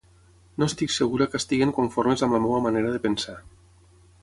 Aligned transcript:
No 0.61 0.67
estic 0.71 0.93
segura 0.93 1.27
que 1.33 1.39
estiguen 1.41 1.75
conformes 1.81 2.25
amb 2.29 2.37
la 2.39 2.41
meua 2.47 2.65
manera 2.69 2.97
de 2.97 3.05
pensar. 3.07 3.39